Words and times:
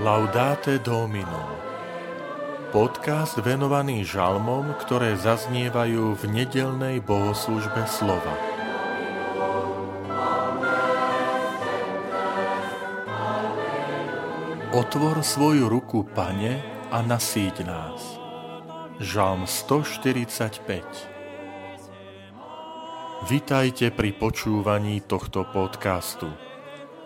Laudate 0.00 0.80
Domino 0.80 1.60
Podcast 2.72 3.36
venovaný 3.36 4.00
žalmom, 4.08 4.72
ktoré 4.80 5.12
zaznievajú 5.12 6.16
v 6.16 6.22
nedelnej 6.24 7.04
bohoslužbe 7.04 7.84
slova. 7.84 8.32
Otvor 14.72 15.20
svoju 15.20 15.68
ruku, 15.68 16.08
Pane, 16.16 16.64
a 16.88 17.04
nasíť 17.04 17.60
nás. 17.68 18.00
Žalm 19.04 19.44
145 19.44 20.64
Vitajte 23.28 23.92
pri 23.92 24.16
počúvaní 24.16 25.04
tohto 25.04 25.44
podcastu. 25.44 26.49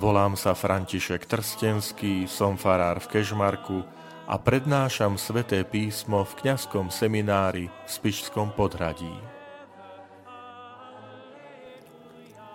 Volám 0.00 0.40
sa 0.40 0.56
František 0.56 1.28
Trstenský, 1.28 2.24
som 2.24 2.56
farár 2.56 2.96
v 3.04 3.18
Kežmarku 3.18 3.84
a 4.24 4.40
prednášam 4.40 5.20
sveté 5.20 5.68
písmo 5.68 6.24
v 6.24 6.32
kňazskom 6.40 6.88
seminári 6.88 7.68
v 7.68 7.88
Spišskom 7.90 8.56
podhradí. 8.56 9.12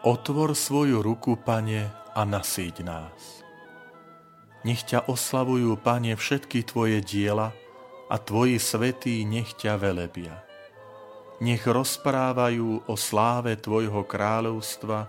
Otvor 0.02 0.58
svoju 0.58 1.06
ruku, 1.06 1.38
Pane, 1.38 1.94
a 2.18 2.22
nasíť 2.26 2.82
nás. 2.82 3.46
Nech 4.66 4.82
ťa 4.82 5.06
oslavujú, 5.06 5.78
Pane, 5.78 6.18
všetky 6.18 6.66
Tvoje 6.66 7.06
diela 7.06 7.54
a 8.10 8.16
Tvoji 8.18 8.58
svetí 8.58 9.22
nech 9.30 9.54
ťa 9.54 9.78
velebia. 9.78 10.42
Nech 11.38 11.62
rozprávajú 11.70 12.90
o 12.90 12.96
sláve 12.98 13.54
Tvojho 13.62 14.02
kráľovstva 14.10 15.00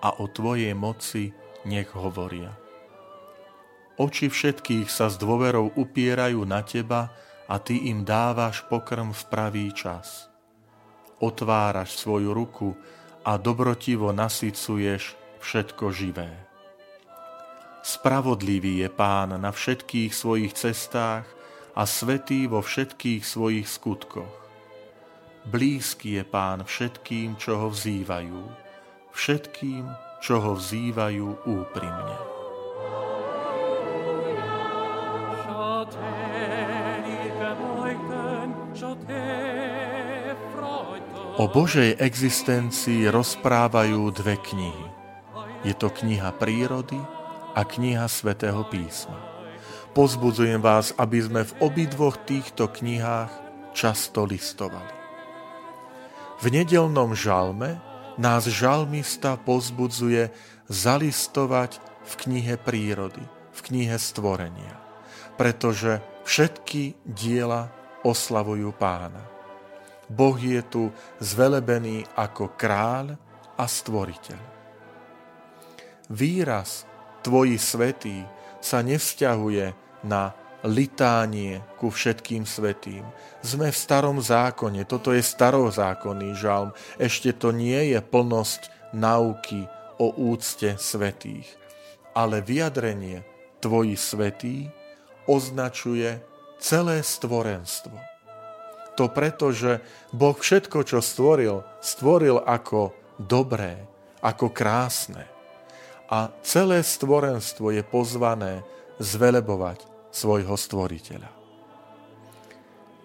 a 0.00 0.08
o 0.16 0.24
Tvojej 0.24 0.72
moci, 0.72 1.36
nech 1.66 1.90
hovoria. 1.98 2.54
Oči 3.98 4.30
všetkých 4.30 4.86
sa 4.86 5.10
s 5.10 5.18
dôverou 5.18 5.74
upierajú 5.74 6.46
na 6.46 6.62
teba 6.62 7.10
a 7.50 7.58
ty 7.58 7.90
im 7.90 8.06
dávaš 8.06 8.62
pokrm 8.70 9.10
v 9.10 9.22
pravý 9.26 9.66
čas. 9.74 10.30
Otváraš 11.18 11.96
svoju 11.96 12.30
ruku 12.36 12.76
a 13.24 13.40
dobrotivo 13.40 14.12
nasycuješ 14.12 15.16
všetko 15.40 15.84
živé. 15.90 16.30
Spravodlivý 17.86 18.84
je 18.84 18.90
pán 18.90 19.34
na 19.34 19.50
všetkých 19.50 20.12
svojich 20.12 20.52
cestách 20.52 21.24
a 21.72 21.82
svetý 21.86 22.50
vo 22.50 22.60
všetkých 22.60 23.22
svojich 23.22 23.66
skutkoch. 23.66 24.34
Blízky 25.46 26.18
je 26.18 26.24
pán 26.26 26.66
všetkým, 26.66 27.38
čo 27.38 27.62
ho 27.62 27.68
vzývajú, 27.70 28.42
všetkým, 29.14 30.05
čo 30.20 30.40
ho 30.40 30.52
vzývajú 30.56 31.46
úprimne. 31.46 32.16
O 41.36 41.44
Božej 41.52 42.00
existencii 42.00 43.12
rozprávajú 43.12 44.08
dve 44.16 44.40
knihy. 44.40 44.88
Je 45.68 45.76
to 45.76 45.92
kniha 45.92 46.32
prírody 46.32 46.96
a 47.52 47.60
kniha 47.60 48.08
svätého 48.08 48.64
písma. 48.72 49.20
Pozbudzujem 49.92 50.60
vás, 50.60 50.96
aby 50.96 51.20
sme 51.20 51.44
v 51.44 51.52
obidvoch 51.60 52.20
týchto 52.24 52.68
knihách 52.68 53.32
často 53.76 54.24
listovali. 54.24 54.96
V 56.40 56.52
nedelnom 56.52 57.16
žalme 57.16 57.80
nás 58.16 58.48
žalmista 58.48 59.36
pozbudzuje 59.36 60.32
zalistovať 60.68 61.78
v 62.06 62.12
knihe 62.26 62.54
prírody, 62.60 63.22
v 63.52 63.60
knihe 63.60 63.96
stvorenia, 63.96 64.76
pretože 65.40 66.00
všetky 66.24 66.96
diela 67.04 67.70
oslavujú 68.02 68.72
pána. 68.76 69.24
Boh 70.06 70.38
je 70.38 70.62
tu 70.62 70.94
zvelebený 71.18 72.06
ako 72.14 72.54
kráľ 72.54 73.18
a 73.58 73.64
stvoriteľ. 73.66 74.40
Výraz 76.06 76.86
Tvoji 77.26 77.58
svetý 77.58 78.22
sa 78.62 78.86
nevzťahuje 78.86 79.74
na 80.06 80.30
litánie 80.66 81.62
ku 81.78 81.88
všetkým 81.88 82.42
svetým. 82.42 83.06
Sme 83.40 83.70
v 83.70 83.78
starom 83.78 84.18
zákone, 84.18 84.82
toto 84.84 85.14
je 85.14 85.22
starozákonný 85.22 86.34
žalm, 86.34 86.74
ešte 86.98 87.30
to 87.32 87.54
nie 87.54 87.94
je 87.94 88.02
plnosť 88.02 88.92
nauky 88.92 89.70
o 89.96 90.12
úcte 90.12 90.74
svetých. 90.76 91.46
Ale 92.12 92.42
vyjadrenie 92.42 93.22
Tvoji 93.62 93.96
svetí 93.96 94.68
označuje 95.24 96.20
celé 96.60 97.00
stvorenstvo. 97.00 97.96
To 98.96 99.12
preto, 99.12 99.52
že 99.52 99.84
Boh 100.12 100.36
všetko, 100.36 100.84
čo 100.88 101.04
stvoril, 101.04 101.60
stvoril 101.84 102.40
ako 102.40 102.96
dobré, 103.20 103.84
ako 104.24 104.48
krásne. 104.52 105.28
A 106.08 106.32
celé 106.40 106.80
stvorenstvo 106.80 107.74
je 107.74 107.84
pozvané 107.84 108.64
zvelebovať 108.96 109.95
svojho 110.16 110.56
stvoriteľa. 110.56 111.30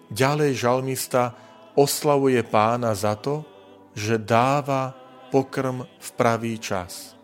Ďalej 0.08 0.52
žalmista 0.56 1.36
oslavuje 1.76 2.40
pána 2.44 2.96
za 2.96 3.16
to, 3.16 3.44
že 3.92 4.16
dáva 4.20 4.96
pokrm 5.28 5.84
v 5.84 6.08
pravý 6.16 6.56
čas. 6.56 7.16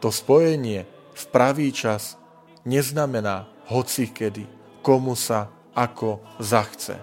To 0.00 0.08
spojenie 0.08 0.84
v 1.12 1.24
pravý 1.28 1.72
čas 1.72 2.16
neznamená 2.64 3.48
hoci 3.68 4.08
kedy, 4.08 4.44
komu 4.80 5.12
sa 5.12 5.52
ako 5.76 6.40
zachce, 6.40 6.96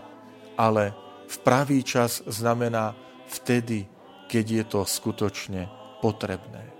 ale 0.57 0.93
v 1.29 1.37
pravý 1.45 1.85
čas 1.85 2.25
znamená 2.25 2.97
vtedy, 3.29 3.85
keď 4.25 4.45
je 4.45 4.63
to 4.65 4.81
skutočne 4.83 5.69
potrebné. 6.01 6.73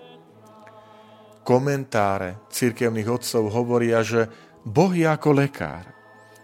Komentáre 1.46 2.44
cirkevných 2.52 3.08
otcov 3.08 3.44
hovoria, 3.54 4.04
že 4.04 4.28
Boh 4.68 4.92
je 4.92 5.08
ako 5.08 5.32
lekár, 5.32 5.88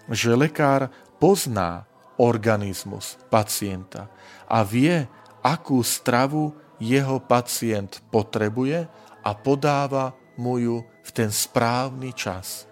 že 0.08 0.32
lekár 0.32 0.88
pozná 1.20 1.84
organizmus 2.24 3.20
pacienta 3.28 4.08
a 4.48 4.64
vie, 4.64 5.04
akú 5.44 5.84
stravu 5.84 6.56
jeho 6.80 7.20
pacient 7.20 8.00
potrebuje 8.08 8.88
a 9.28 9.32
podáva 9.36 10.16
mu 10.40 10.56
ju 10.56 10.80
v 11.04 11.10
ten 11.12 11.28
správny 11.28 12.16
čas. 12.16 12.64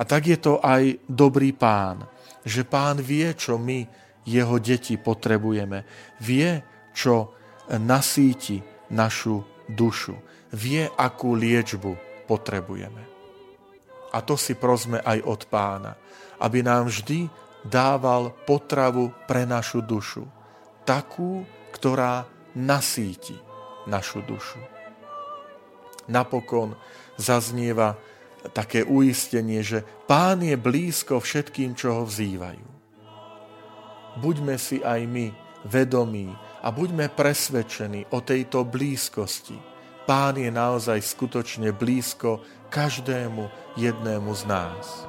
A 0.00 0.08
tak 0.08 0.24
je 0.24 0.40
to 0.40 0.56
aj 0.64 1.04
dobrý 1.04 1.52
pán, 1.52 2.08
že 2.40 2.64
pán 2.64 2.96
vie, 3.04 3.28
čo 3.36 3.60
my, 3.60 3.84
jeho 4.24 4.56
deti, 4.56 4.96
potrebujeme. 4.96 5.84
Vie, 6.24 6.64
čo 6.96 7.36
nasíti 7.76 8.64
našu 8.88 9.44
dušu. 9.68 10.16
Vie, 10.56 10.88
akú 10.88 11.36
liečbu 11.36 12.24
potrebujeme. 12.24 13.17
A 14.12 14.24
to 14.24 14.40
si 14.40 14.56
prosme 14.56 15.00
aj 15.04 15.18
od 15.24 15.40
pána, 15.52 15.96
aby 16.40 16.64
nám 16.64 16.88
vždy 16.88 17.28
dával 17.66 18.32
potravu 18.48 19.12
pre 19.28 19.44
našu 19.44 19.84
dušu. 19.84 20.24
Takú, 20.88 21.44
ktorá 21.74 22.24
nasíti 22.56 23.36
našu 23.84 24.24
dušu. 24.24 24.60
Napokon 26.08 26.72
zaznieva 27.20 28.00
také 28.56 28.80
uistenie, 28.86 29.60
že 29.60 29.84
pán 30.08 30.40
je 30.40 30.56
blízko 30.56 31.20
všetkým, 31.20 31.76
čo 31.76 32.00
ho 32.00 32.02
vzývajú. 32.08 32.68
Buďme 34.18 34.56
si 34.56 34.80
aj 34.80 35.04
my 35.04 35.26
vedomí 35.68 36.32
a 36.64 36.72
buďme 36.72 37.12
presvedčení 37.12 38.08
o 38.10 38.18
tejto 38.24 38.64
blízkosti. 38.64 39.77
Pán 40.08 40.40
je 40.40 40.48
naozaj 40.48 41.04
skutočne 41.04 41.68
blízko 41.76 42.40
každému 42.72 43.76
jednému 43.76 44.32
z 44.32 44.42
nás. 44.48 45.07